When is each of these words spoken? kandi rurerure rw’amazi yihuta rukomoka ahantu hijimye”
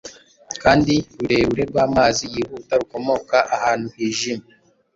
kandi 0.61 0.93
rurerure 1.17 1.63
rw’amazi 1.71 2.23
yihuta 2.33 2.73
rukomoka 2.81 3.37
ahantu 3.55 3.87
hijimye” 3.95 4.51